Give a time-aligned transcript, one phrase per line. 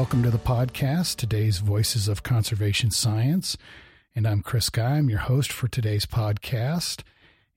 [0.00, 3.58] welcome to the podcast, today's Voices of Conservation Science.
[4.16, 4.96] And I'm Chris Guy.
[4.96, 7.02] I'm your host for today's podcast.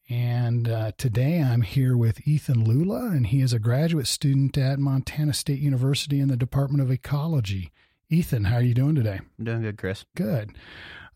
[0.10, 4.78] And uh, today I'm here with Ethan Lula, and he is a graduate student at
[4.78, 7.72] Montana State University in the Department of Ecology.
[8.10, 9.22] Ethan, how are you doing today?
[9.40, 10.04] I'm doing good, Chris.
[10.14, 10.52] Good.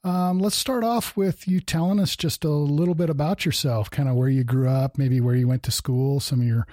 [0.06, 4.08] Um, let's start off with you telling us just a little bit about yourself, kind
[4.08, 6.66] of where you grew up, maybe where you went to school, some of your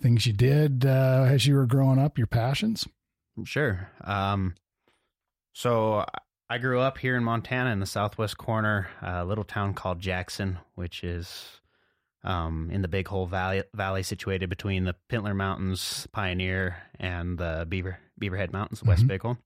[0.00, 2.86] things you did uh, as you were growing up, your passions.
[3.44, 3.90] Sure.
[4.02, 4.54] Um,
[5.52, 6.04] so
[6.48, 10.58] I grew up here in Montana in the southwest corner, a little town called Jackson,
[10.74, 11.60] which is
[12.24, 17.66] um, in the Big Hole Valley, Valley, situated between the Pintler Mountains, Pioneer, and the
[17.68, 19.08] Beaver Beaverhead Mountains, West mm-hmm.
[19.08, 19.38] Big Hole.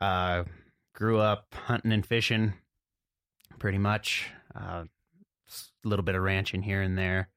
[0.00, 0.44] Uh,
[0.94, 2.54] grew up hunting and fishing,
[3.58, 4.28] pretty much.
[4.54, 4.84] Uh,
[5.84, 7.28] a little bit of ranching here and there.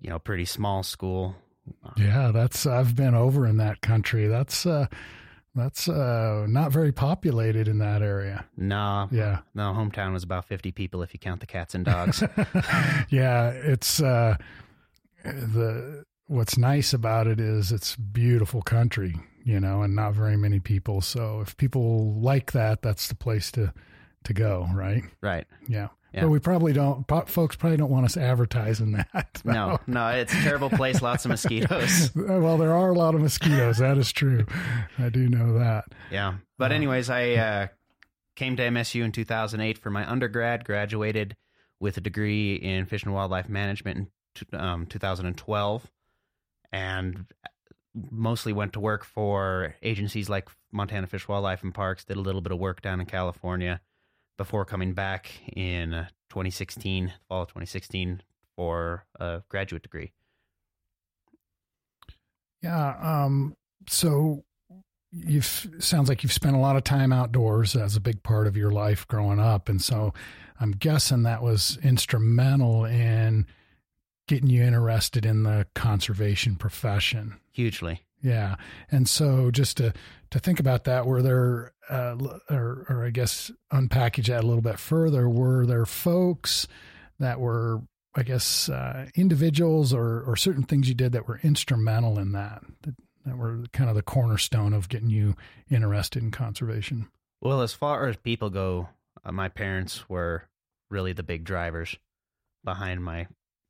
[0.00, 1.36] You know, pretty small school.
[1.96, 4.26] Yeah, that's I've been over in that country.
[4.26, 4.86] That's uh
[5.54, 8.44] that's uh not very populated in that area.
[8.56, 9.08] No.
[9.10, 9.40] Yeah.
[9.54, 12.22] No, hometown was about 50 people if you count the cats and dogs.
[13.08, 14.36] yeah, it's uh
[15.24, 20.60] the what's nice about it is it's beautiful country, you know, and not very many
[20.60, 21.00] people.
[21.00, 23.72] So if people like that, that's the place to
[24.24, 25.02] to go, right?
[25.20, 25.46] Right.
[25.68, 25.88] Yeah.
[26.14, 26.22] Yeah.
[26.22, 27.04] But we probably don't.
[27.28, 29.28] Folks probably don't want us advertising that.
[29.44, 31.02] No, no, it's a terrible place.
[31.02, 32.10] Lots of mosquitoes.
[32.16, 33.78] well, there are a lot of mosquitoes.
[33.78, 34.46] that is true.
[34.98, 35.86] I do know that.
[36.10, 37.66] Yeah, but uh, anyways, I uh,
[38.36, 40.64] came to MSU in 2008 for my undergrad.
[40.64, 41.36] Graduated
[41.80, 44.08] with a degree in fish and wildlife management
[44.52, 45.90] in um, 2012,
[46.72, 47.26] and
[48.10, 52.04] mostly went to work for agencies like Montana Fish, Wildlife, and Parks.
[52.04, 53.80] Did a little bit of work down in California
[54.36, 55.90] before coming back in
[56.28, 58.22] 2016, fall of 2016,
[58.56, 60.12] for a graduate degree.
[62.62, 62.96] Yeah.
[63.00, 63.56] Um,
[63.88, 64.44] so
[65.12, 68.56] you've sounds like you've spent a lot of time outdoors as a big part of
[68.56, 70.12] your life growing up, and so
[70.58, 73.46] I'm guessing that was instrumental in
[74.26, 77.38] getting you interested in the conservation profession.
[77.52, 78.02] Hugely.
[78.24, 78.56] Yeah.
[78.90, 79.92] And so just to,
[80.30, 82.16] to think about that, were there, uh,
[82.48, 86.66] or, or I guess unpackage that a little bit further, were there folks
[87.18, 87.82] that were,
[88.14, 92.62] I guess, uh, individuals or, or certain things you did that were instrumental in that,
[92.82, 92.94] that,
[93.26, 95.34] that were kind of the cornerstone of getting you
[95.70, 97.08] interested in conservation?
[97.42, 98.88] Well, as far as people go,
[99.22, 100.44] uh, my parents were
[100.88, 101.94] really the big drivers
[102.64, 103.26] behind my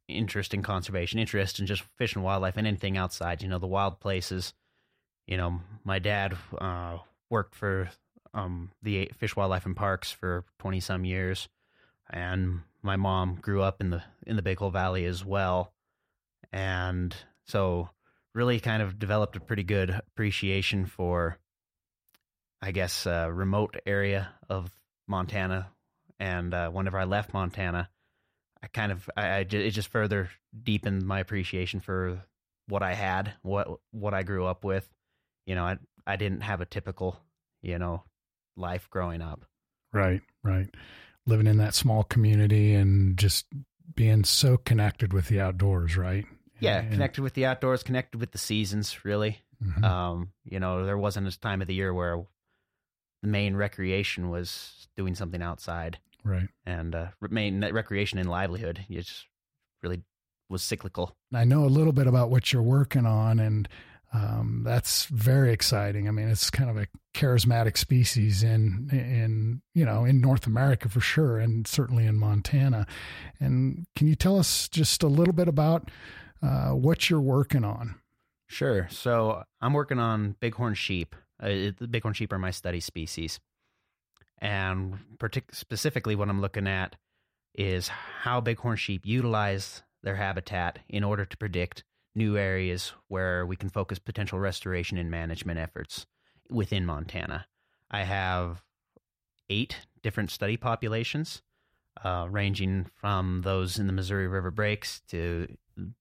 [0.09, 3.67] interest in conservation, interest in just fish and wildlife and anything outside, you know, the
[3.67, 4.53] wild places.
[5.27, 6.99] You know, my dad uh,
[7.31, 7.91] worked for
[8.35, 11.49] um, the Fish, Wildlife, and Parks for 20 some years.
[12.11, 15.73] And my mom grew up in the in the Big Hole Valley as well.
[16.53, 17.15] And
[17.47, 17.89] so
[18.35, 21.39] really kind of developed a pretty good appreciation for
[22.61, 24.71] I guess uh, remote area of
[25.07, 25.69] Montana.
[26.19, 27.89] And uh, whenever I left Montana,
[28.65, 30.31] I kind of I, I it just further
[30.63, 32.23] deepened my appreciation for
[32.67, 34.89] what I had, what what I grew up with.
[35.45, 35.77] You know, I
[36.07, 37.21] I didn't have a typical,
[37.61, 38.05] you know,
[38.57, 39.45] life growing up.
[39.93, 40.69] Right, right.
[41.27, 43.47] Living in that small community and just
[43.95, 46.25] being so connected with the outdoors, right?
[46.59, 49.43] Yeah, and, connected with the outdoors, connected with the seasons, really.
[49.63, 49.85] Mm-hmm.
[49.85, 52.25] Um, you know, there wasn't a time of the year where
[53.23, 55.99] the main recreation was doing something outside.
[56.25, 56.49] Right.
[56.65, 58.85] And uh, main recreation and livelihood.
[58.89, 59.27] It just
[59.83, 60.03] really
[60.49, 61.17] was cyclical.
[61.33, 63.69] I know a little bit about what you're working on, and
[64.13, 66.09] um, that's very exciting.
[66.09, 70.89] I mean, it's kind of a charismatic species in in you know in North America
[70.89, 72.87] for sure, and certainly in Montana.
[73.41, 75.91] And can you tell us just a little bit about
[76.43, 77.97] uh, what you're working on?
[78.47, 78.87] Sure.
[78.91, 81.17] So I'm working on bighorn sheep.
[81.43, 83.41] Uh, the bighorn sheep are my study species.
[84.39, 86.97] And partic- specifically, what I'm looking at
[87.55, 91.85] is how bighorn sheep utilize their habitat in order to predict
[92.15, 96.07] new areas where we can focus potential restoration and management efforts
[96.49, 97.47] within Montana.
[97.91, 98.63] I have
[99.49, 101.43] eight different study populations,
[102.03, 105.49] uh, ranging from those in the Missouri River breaks to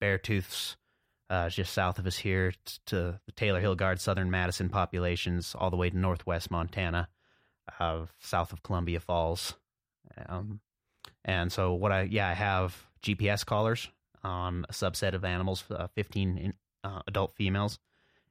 [0.01, 0.75] Beartooths,
[1.29, 2.53] uh, just south of us here,
[2.87, 7.07] to the Taylor Hilgard Southern Madison populations, all the way to northwest Montana
[7.79, 9.55] uh, south of Columbia Falls.
[10.27, 10.59] Um,
[11.25, 13.89] and so what I yeah I have GPS collars
[14.23, 17.79] on a subset of animals, uh, 15 in, uh, adult females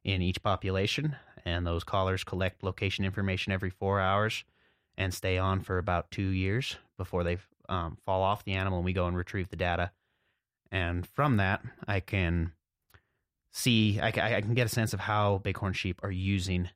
[0.05, 4.45] in each population, and those collars collect location information every four hours
[4.97, 7.39] and stay on for about two years before they
[7.69, 9.91] um, fall off the animal, and we go and retrieve the data.
[10.71, 12.53] And from that, I can
[13.53, 16.71] see, I, I can get a sense of how bighorn sheep are using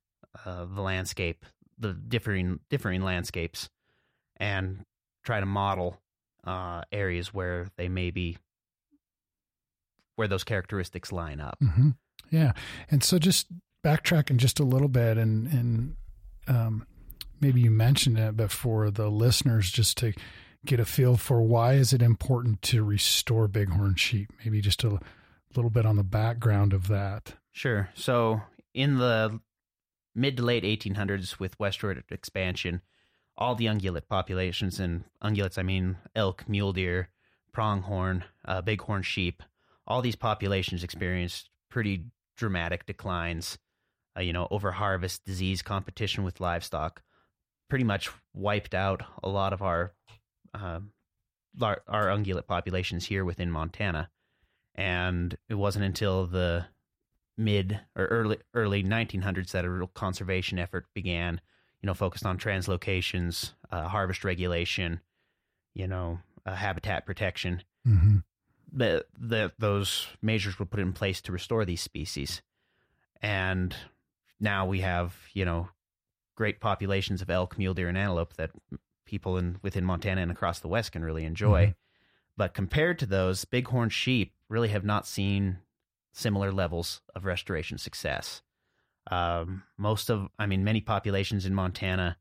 [0.44, 1.44] uh, the landscape,
[1.78, 3.68] the differing differing landscapes,
[4.36, 4.84] and
[5.24, 6.00] try to model
[6.44, 8.38] uh, areas where they may be
[10.16, 11.58] where those characteristics line up.
[11.60, 11.90] hmm
[12.30, 12.52] Yeah,
[12.90, 13.48] and so just
[13.84, 15.96] backtracking just a little bit, and and
[16.48, 16.86] um,
[17.40, 20.12] maybe you mentioned it, but for the listeners, just to
[20.64, 24.32] get a feel for why is it important to restore bighorn sheep?
[24.44, 24.98] Maybe just a
[25.54, 27.34] little bit on the background of that.
[27.52, 27.88] Sure.
[27.94, 28.42] So
[28.74, 29.40] in the
[30.16, 32.80] mid to late 1800s, with westward expansion,
[33.36, 37.10] all the ungulate populations, and ungulates I mean elk, mule deer,
[37.52, 39.42] pronghorn, uh, bighorn sheep,
[39.86, 43.58] all these populations experienced pretty dramatic declines.
[44.16, 47.02] Uh, you know, over harvest, disease, competition with livestock,
[47.68, 49.92] pretty much wiped out a lot of our
[50.54, 50.80] uh,
[51.60, 54.10] our ungulate populations here within Montana.
[54.74, 56.66] And it wasn't until the
[57.36, 61.40] mid or early early 1900s that a real conservation effort began.
[61.82, 65.00] You know, focused on translocations, uh, harvest regulation,
[65.74, 67.62] you know, uh, habitat protection.
[67.84, 68.18] hmm
[68.72, 72.42] The, the those measures were put in place to restore these species,
[73.20, 73.76] and
[74.40, 75.68] now we have you know
[76.34, 78.50] great populations of elk, mule deer, and antelope that
[79.04, 81.66] people in within Montana and across the West can really enjoy.
[81.66, 81.74] Mhm.
[82.36, 85.58] But compared to those, bighorn sheep really have not seen
[86.16, 88.42] similar levels of restoration success.
[89.10, 92.16] Um, most of, I mean, many populations in Montana,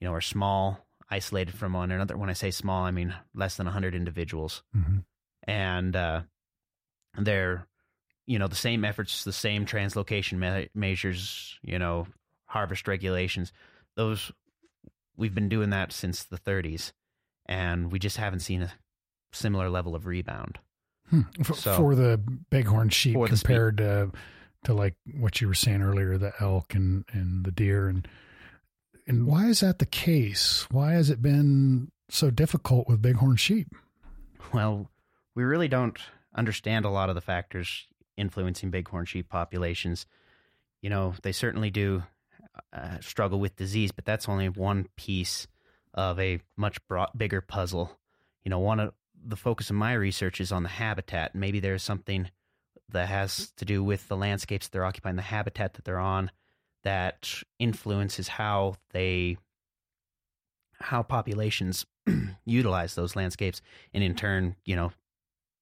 [0.00, 2.16] you know, are small, isolated from one another.
[2.16, 4.62] When I say small, I mean less than 100 individuals.
[4.72, 4.98] hmm
[5.42, 6.22] And uh,
[7.18, 7.66] they're,
[8.26, 12.06] you know, the same efforts, the same translocation me- measures, you know,
[12.46, 13.52] harvest regulations.
[13.96, 14.30] Those,
[15.16, 16.92] we've been doing that since the 30s.
[17.46, 18.72] And we just haven't seen a
[19.32, 20.60] similar level of rebound.
[21.12, 21.42] Hmm.
[21.42, 22.18] For, So- for the
[22.50, 24.10] bighorn sheep For the spe- compared to
[24.64, 28.08] to like what you were saying earlier, the elk and and the deer, and
[29.06, 30.66] and why is that the case?
[30.70, 33.68] Why has it been so difficult with bighorn sheep?
[34.54, 34.88] Well,
[35.34, 35.98] we really don't
[36.34, 37.86] understand a lot of the factors
[38.16, 40.06] influencing bighorn sheep populations.
[40.80, 42.04] You know, they certainly do
[42.72, 45.46] uh, struggle with disease, but that's only one piece
[45.94, 47.98] of a much broad, bigger puzzle.
[48.44, 51.34] You know, one of the focus of my research is on the habitat.
[51.34, 52.30] Maybe there's something
[52.90, 56.30] that has to do with the landscapes they're occupying, the habitat that they're on,
[56.84, 59.36] that influences how they
[60.80, 61.86] how populations
[62.44, 63.62] utilize those landscapes
[63.94, 64.92] and in turn, you know,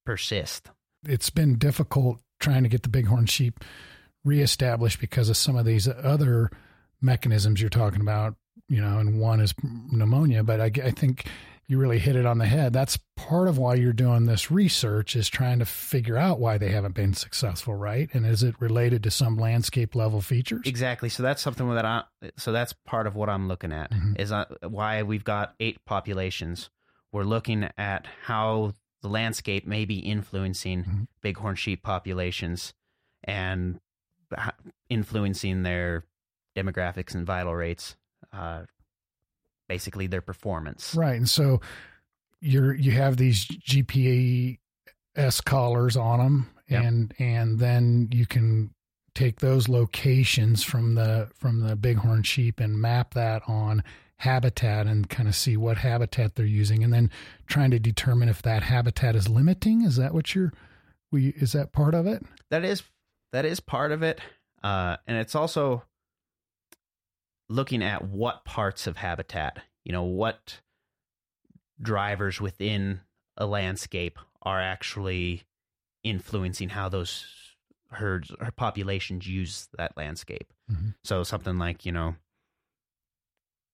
[0.05, 0.69] persist.
[1.05, 3.63] It's been difficult trying to get the bighorn sheep
[4.23, 6.49] reestablished because of some of these other
[7.01, 8.35] mechanisms you're talking about.
[8.67, 11.25] You know, and one is pneumonia, but I, I think
[11.71, 12.73] you really hit it on the head.
[12.73, 16.67] That's part of why you're doing this research is trying to figure out why they
[16.69, 18.09] haven't been successful, right?
[18.13, 20.63] And is it related to some landscape level features?
[20.65, 21.07] Exactly.
[21.07, 22.03] So that's something that I
[22.35, 24.19] so that's part of what I'm looking at Mhm.
[24.19, 26.69] is uh, why we've got eight populations.
[27.13, 31.07] We're looking at how the landscape may be influencing Mhm.
[31.23, 32.73] bighorn sheep populations
[33.23, 33.79] and
[34.89, 36.03] influencing their
[36.55, 37.95] demographics and vital rates,
[38.33, 38.63] uh,
[39.71, 40.93] basically their performance.
[40.93, 41.15] Right.
[41.15, 41.61] And so
[42.41, 44.57] you're you have these GPAS
[45.45, 46.83] collars on them Yep.
[46.83, 48.73] and and then you can
[49.13, 53.83] take those locations from the from the bighorn sheep and map that on
[54.19, 57.09] habitat and kind of see what habitat they're using and then
[57.47, 60.53] trying to determine if that habitat is limiting is that what you're
[61.11, 62.83] we is that part of it that is
[63.33, 64.19] that is part of it
[64.63, 65.83] uh, and it's also
[67.51, 70.61] looking at what parts of habitat you know what
[71.81, 73.01] drivers within
[73.37, 75.43] a landscape are actually
[76.03, 77.25] influencing how those
[77.91, 80.53] herds or populations use that landscape.
[80.71, 80.95] Mhm.
[81.03, 82.15] so something like you know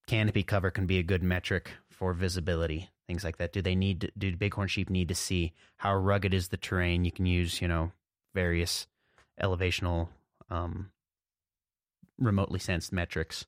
[0.08, 3.54] canopy cover can be a good metric for visibility things like that.
[3.54, 7.06] Do they need to, do bighorn sheep need to see how rugged is the terrain?
[7.06, 7.92] You can use you know
[8.36, 8.88] various
[9.42, 10.10] elevational
[10.50, 10.92] um,
[12.18, 13.46] remotely sensed metrics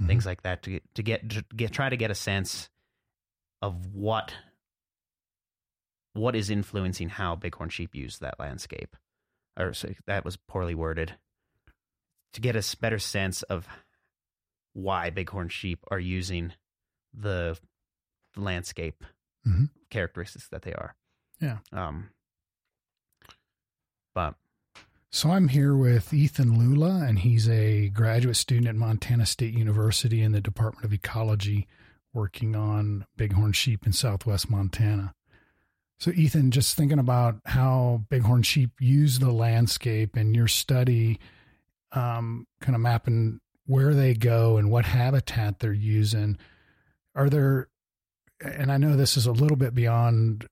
[0.00, 0.06] Mhm.
[0.08, 2.68] things like that to get, to get to get try to get a sense
[3.62, 4.34] of what
[6.12, 8.96] what is influencing how bighorn sheep use that landscape
[9.58, 11.14] or so that was poorly worded
[12.32, 13.66] to get a better sense of
[14.74, 16.52] why bighorn sheep are using
[17.14, 17.58] the,
[18.34, 19.02] the landscape
[19.46, 19.70] Mhm.
[19.88, 20.94] characteristics that they are
[21.40, 21.58] Yeah.
[21.72, 22.10] um
[24.14, 24.34] but
[25.16, 30.20] So I'm here with Ethan Lula, and he's a graduate student at Montana State University
[30.20, 31.66] in the Department of Ecology,
[32.12, 35.14] working on bighorn sheep in southwest Montana.
[35.98, 41.18] So, Ethan, just thinking about how bighorn sheep use the landscape and your study,
[41.92, 46.36] um, kind of mapping where they go and what habitat they're using,
[47.14, 47.68] are there,
[48.44, 50.46] and I know this is a little bit beyond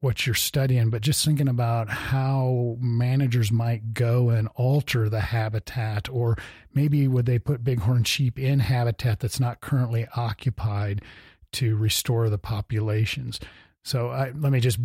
[0.00, 6.08] what you're studying, but just thinking about how managers might go and alter the habitat,
[6.10, 6.36] or
[6.74, 11.02] maybe would they put bighorn sheep in habitat that's not currently occupied
[11.52, 13.40] to restore the populations?
[13.82, 14.78] So I, let me just,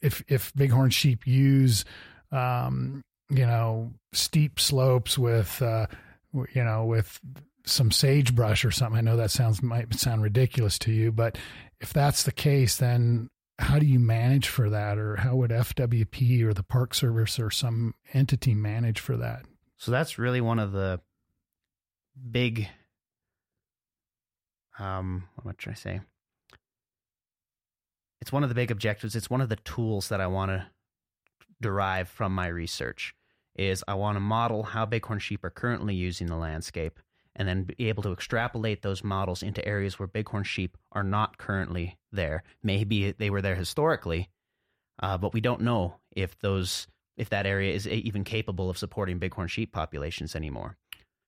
[0.00, 1.84] if if bighorn sheep use,
[2.32, 5.86] um, you know, steep slopes with, uh,
[6.32, 7.20] you know, with
[7.66, 8.98] some sagebrush or something.
[8.98, 11.38] I know that sounds might sound ridiculous to you, but
[11.80, 13.28] if that's the case, then
[13.58, 17.50] how do you manage for that, or how would FWP or the Park Service or
[17.50, 19.44] some entity manage for that?
[19.76, 21.00] So that's really one of the
[22.30, 22.68] big,
[24.78, 26.00] um, what should I say?
[28.24, 29.14] it's one of the big objectives.
[29.14, 30.66] It's one of the tools that I want to
[31.60, 33.14] derive from my research.
[33.54, 36.98] Is I want to model how bighorn sheep are currently using the landscape,
[37.36, 41.36] and then be able to extrapolate those models into areas where bighorn sheep are not
[41.36, 42.42] currently there.
[42.62, 44.28] Maybe they were there historically,
[45.02, 49.18] uh, but we don't know if those if that area is even capable of supporting
[49.18, 50.76] bighorn sheep populations anymore.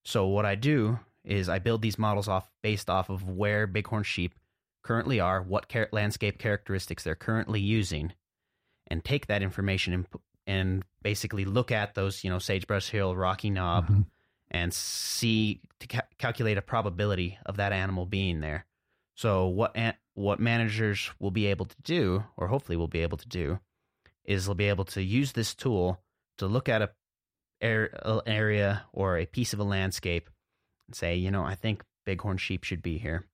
[0.05, 4.03] So what I do is I build these models off based off of where bighorn
[4.03, 4.35] sheep
[4.83, 8.13] currently are, what char- landscape characteristics they're currently using,
[8.87, 10.07] and take that information and
[10.47, 14.03] and basically look at those, you know, Sagebrush Hill, Rocky Knob, mm-hmm.
[14.51, 18.65] and see to ca- calculate a probability of that animal being there.
[19.17, 23.19] So what an- what managers will be able to do, or hopefully will be able
[23.19, 23.61] to do,
[24.25, 26.01] is they'll be able to use this tool
[26.39, 26.91] to look at a,
[27.63, 30.29] area or a piece of a landscape
[30.87, 33.25] and say, you know, I think bighorn sheep should be here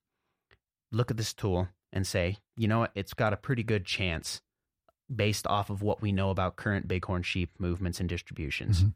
[0.92, 4.40] look at this tool and say, you know what, it's got a pretty good chance
[5.14, 8.90] based off of what we know about current bighorn sheep movements and distributions mm-hmm.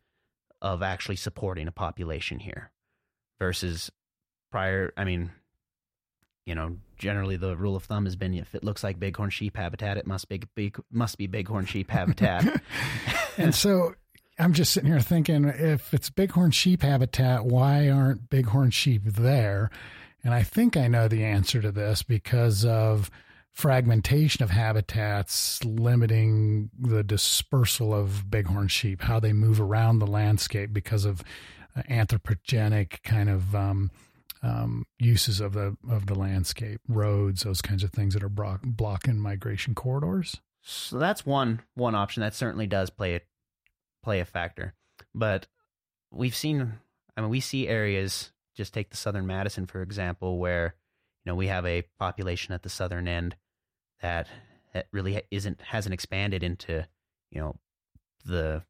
[0.63, 2.71] of actually supporting a population here
[3.39, 3.91] versus
[4.51, 5.31] prior I mean
[6.47, 9.57] you know generally the rule of thumb has been if it looks like bighorn sheep
[9.57, 10.41] habitat it must be
[10.91, 12.63] must be bighorn sheep habitat.
[13.39, 13.95] And so
[14.39, 19.71] I'm just sitting here thinking if it's bighorn sheep habitat why aren't bighorn sheep there?
[20.25, 23.11] And I think I know the answer to this because of
[23.53, 30.73] fragmentation of habitats limiting the dispersal of bighorn sheep, how they move around the landscape
[30.73, 31.23] because of
[31.77, 33.91] uh, anthropogenic kind of um,
[34.43, 39.19] um, uses of the of the landscape, roads, those kinds of things that are blocking
[39.19, 40.37] migration corridors.
[40.63, 43.21] So that's one one option that certainly does play a
[44.03, 44.75] play a factor,
[45.15, 45.47] but
[46.11, 46.75] we've seen.
[47.17, 50.75] I mean, we see areas just take the southern Madison for example, where
[51.25, 53.37] you know we have a population at the southern end
[54.03, 54.29] that,
[54.75, 56.87] that really isn't hasn't expanded into
[57.31, 57.57] you know
[58.25, 58.63] the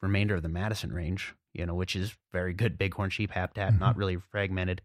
[0.00, 3.80] remainder of the Madison range, you know, which is very good bighorn sheep habitat, mm-hmm.
[3.80, 4.82] not really fragmented.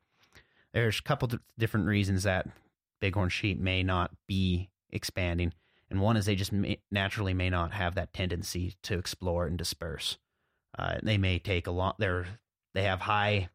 [0.74, 2.48] There's a couple of different reasons that
[3.02, 5.54] bighorn sheep may not be expanding,
[5.90, 9.58] and one is they just may, naturally may not have that tendency to explore and
[9.58, 10.18] disperse.
[10.78, 11.98] Uh, they may take a lot.
[11.98, 12.26] They're
[12.74, 13.50] they have high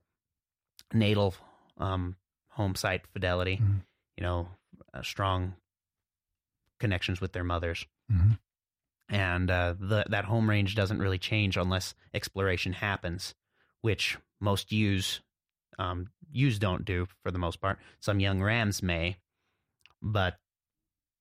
[0.92, 1.35] natal
[1.78, 2.16] um,
[2.49, 3.78] home site fidelity, mm-hmm.
[4.16, 4.49] you know,
[4.95, 5.54] uh, strong
[6.81, 7.87] connections with their mothers.
[8.11, 8.33] Mm-hmm.
[9.09, 13.35] And uh, the, that home range doesn't really change unless exploration happens,
[13.83, 15.21] which most ewes
[15.79, 17.79] um, ewes don't do for the most part.
[18.00, 19.17] Some young rams may,
[20.00, 20.38] but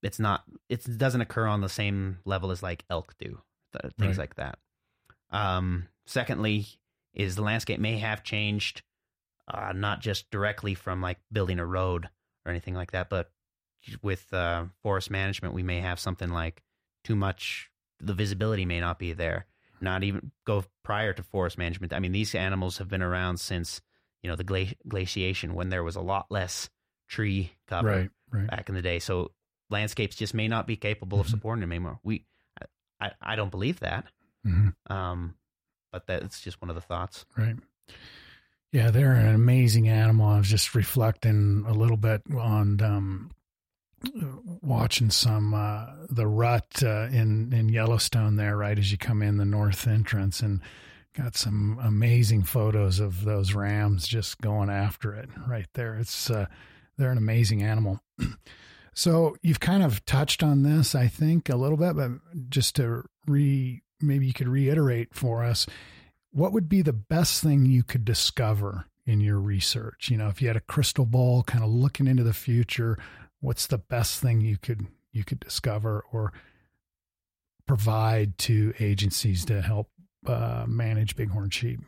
[0.03, 0.43] it's not.
[0.70, 3.39] It doesn't occur on the same level as like elk do,
[4.00, 4.24] things right.
[4.24, 4.58] like that.
[5.29, 6.67] Um, secondly,
[7.13, 8.84] is the landscape may have changed
[9.48, 12.10] uh, not just directly from like building a road
[12.46, 13.31] or anything like that, but
[14.01, 16.62] with uh, forest management, we may have something like
[17.03, 17.70] too much.
[18.00, 19.46] The visibility may not be there.
[19.79, 21.93] Not even go prior to forest management.
[21.93, 23.81] I mean, these animals have been around since
[24.22, 26.70] you know the gla- glaciation when there was a lot less
[27.08, 28.48] tree cover right, right.
[28.50, 29.00] back in the day.
[29.00, 29.32] So
[29.70, 31.25] landscapes just may not be capable mm-hmm.
[31.25, 32.00] of supporting them anymore.
[32.04, 32.25] We,
[33.00, 34.06] I, I don't believe that.
[34.46, 34.94] Mm-hmm.
[34.94, 35.36] Um,
[35.92, 37.25] but that's just one of the thoughts.
[37.38, 37.56] Right.
[38.72, 40.28] Yeah, they're an amazing animal.
[40.28, 43.32] I was just reflecting a little bit on um,
[44.62, 49.36] watching some uh, the rut uh, in in Yellowstone there, right as you come in
[49.36, 50.62] the north entrance, and
[51.15, 55.96] got some amazing photos of those rams just going after it right there.
[55.96, 56.46] It's uh,
[56.98, 58.01] they're an amazing animal.
[58.94, 62.12] so you've kind of touched on this, I think, a little bit, but
[62.50, 65.68] just to re maybe you could reiterate for us
[66.32, 70.10] what would be the best thing you could discover in your research?
[70.10, 72.98] You know, if you had a crystal ball kind of looking into the future,
[73.41, 76.32] what's the best thing you could you could discover or
[77.68, 79.89] provide to agencies to help
[80.25, 81.80] uh, manage bighorn sheep?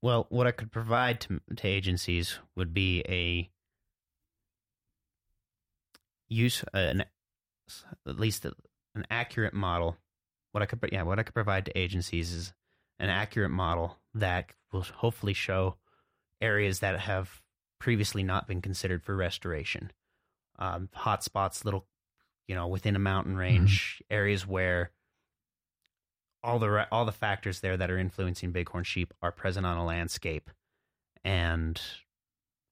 [0.00, 3.50] Well, what I could provide to, to agencies would be a
[6.28, 7.04] use an
[8.06, 9.96] at least an accurate model.
[10.50, 12.52] What I could yeah, what I could provide to agencies is
[12.98, 15.76] an accurate model that will hopefully show
[16.40, 17.40] areas that have
[17.78, 19.90] previously not been considered for restoration.
[20.58, 21.86] Um, hot spots, little,
[22.46, 24.14] you know, within a mountain range, mm-hmm.
[24.14, 24.90] areas where
[26.42, 29.84] all the all the factors there that are influencing bighorn sheep are present on a
[29.84, 30.50] landscape,
[31.24, 31.80] and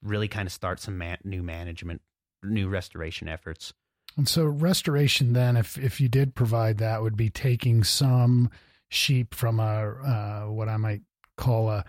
[0.02, 2.02] really kind of start some man, new management,
[2.42, 3.72] new restoration efforts.
[4.16, 8.50] And so, restoration then, if if you did provide that, would be taking some
[8.88, 11.02] sheep from a uh, what I might
[11.36, 11.84] call a,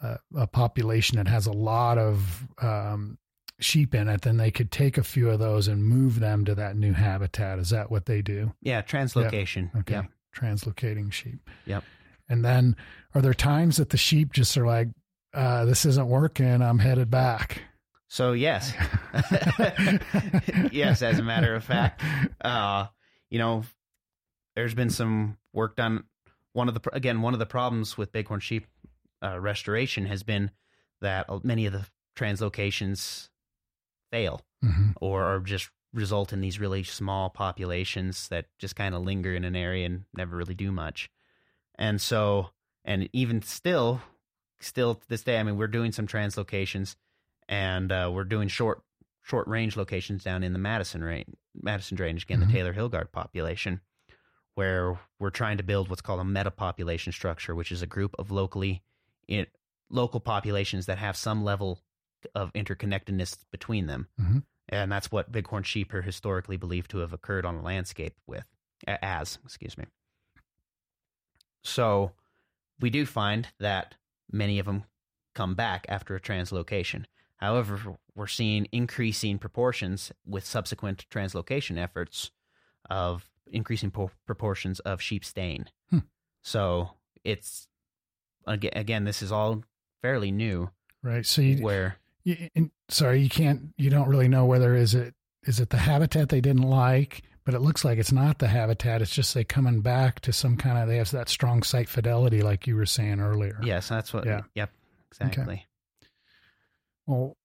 [0.00, 3.16] a, a population that has a lot of um,
[3.58, 6.54] sheep in it, then they could take a few of those and move them to
[6.54, 7.58] that new habitat.
[7.58, 8.52] Is that what they do?
[8.60, 9.74] Yeah, translocation.
[9.74, 9.80] Yep.
[9.80, 9.94] Okay.
[9.94, 11.48] Yep translocating sheep.
[11.66, 11.84] Yep.
[12.28, 12.76] And then
[13.14, 14.88] are there times that the sheep just are like,
[15.32, 17.62] uh, this isn't working, I'm headed back?
[18.08, 18.72] So yes,
[20.72, 21.02] yes.
[21.02, 22.02] As a matter of fact,
[22.40, 22.86] uh,
[23.30, 23.64] you know,
[24.54, 26.04] there's been some work done.
[26.52, 28.66] One of the again, one of the problems with bighorn sheep
[29.22, 30.52] uh, restoration has been
[31.00, 31.84] that many of the
[32.16, 33.28] translocations
[34.10, 34.92] fail mm-hmm.
[35.00, 39.44] or are just result in these really small populations that just kind of linger in
[39.44, 41.10] an area and never really do much.
[41.78, 42.50] And so,
[42.84, 44.00] and even still,
[44.60, 46.96] still to this day, I mean, we're doing some translocations
[47.48, 48.82] and uh, we're doing short,
[49.22, 51.28] short range locations down in the Madison range,
[51.60, 52.48] Madison Drainage, again, mm-hmm.
[52.48, 53.80] the Taylor Hilgard population,
[54.54, 58.14] where we're trying to build what's called a meta population structure, which is a group
[58.18, 58.82] of locally,
[59.26, 59.46] in,
[59.90, 61.80] local populations that have some level
[62.34, 64.08] of interconnectedness between them.
[64.20, 64.38] Mm-hmm
[64.68, 68.44] and that's what bighorn sheep are historically believed to have occurred on the landscape with
[68.86, 69.84] as excuse me.
[71.62, 72.12] So
[72.80, 73.94] we do find that
[74.30, 74.84] many of them
[75.34, 77.04] come back after a translocation.
[77.36, 82.32] However we're seeing increasing proportions with subsequent translocation efforts
[82.90, 85.98] of increasing po- proportions of sheep staying hmm.
[86.42, 86.90] so
[87.22, 87.68] it's
[88.46, 89.62] again this is all
[90.02, 90.70] fairly new
[91.02, 95.14] right so you, where you, sorry, you can't, you don't really know whether is it
[95.44, 99.00] is it the habitat they didn't like, but it looks like it's not the habitat.
[99.00, 102.42] It's just they coming back to some kind of they have that strong site fidelity,
[102.42, 103.60] like you were saying earlier.
[103.62, 104.26] Yes, that's what.
[104.26, 104.42] Yeah.
[104.56, 104.70] Yep.
[105.12, 105.54] Exactly.
[105.54, 105.64] Okay.
[107.06, 107.36] Well,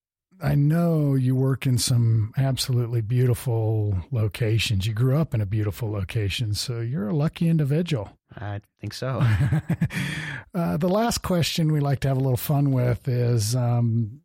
[0.42, 4.88] I know you work in some absolutely beautiful locations.
[4.88, 8.18] You grew up in a beautiful location, so you're a lucky individual.
[8.36, 9.22] I think so.
[10.56, 14.22] uh, the last question we like to have a little fun with is um,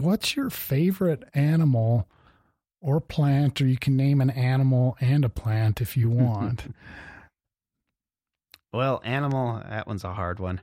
[0.00, 2.08] what's your favorite animal
[2.80, 6.74] or plant, or you can name an animal and a plant if you want.
[8.72, 10.60] well, animal, that one's a hard one.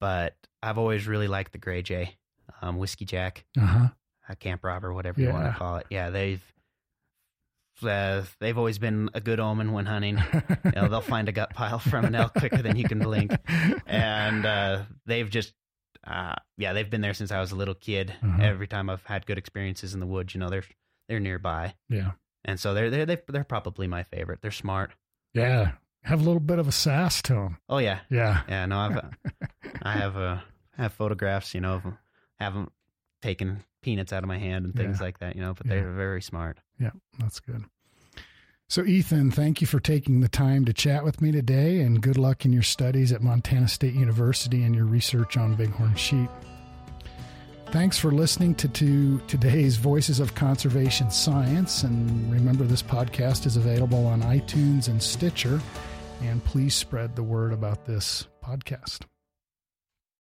[0.00, 2.16] But I've always really liked the gray jay,
[2.62, 3.88] um, whiskey jack, uh-huh.
[4.28, 5.28] a camp robber, whatever yeah.
[5.28, 5.86] you want to call it.
[5.90, 6.42] Yeah, they've
[7.82, 10.22] uh, they've always been a good omen when hunting.
[10.64, 13.32] you know, they'll find a gut pile from an elk quicker than you can blink,
[13.86, 15.52] and uh, they've just
[16.06, 18.14] uh, yeah, they've been there since I was a little kid.
[18.22, 18.42] Uh-huh.
[18.42, 20.64] Every time I've had good experiences in the woods, you know, they're
[21.08, 21.74] they're nearby.
[21.88, 22.12] Yeah,
[22.44, 24.40] and so they're they're they're probably my favorite.
[24.42, 24.92] They're smart.
[25.34, 27.58] Yeah, have a little bit of a sass to them.
[27.68, 28.66] Oh yeah, yeah, yeah.
[28.66, 29.00] No, I've
[29.82, 30.38] I have uh,
[30.76, 31.98] have photographs, you know, of them,
[32.38, 32.70] have them
[33.22, 35.04] taking peanuts out of my hand and things yeah.
[35.04, 35.54] like that, you know.
[35.54, 36.58] But they're very smart.
[36.78, 37.64] Yeah, that's good.
[38.70, 42.16] So, Ethan, thank you for taking the time to chat with me today, and good
[42.16, 46.30] luck in your studies at Montana State University and your research on bighorn sheep.
[47.72, 51.82] Thanks for listening to, to today's Voices of Conservation Science.
[51.82, 55.60] And remember, this podcast is available on iTunes and Stitcher.
[56.22, 59.00] And please spread the word about this podcast.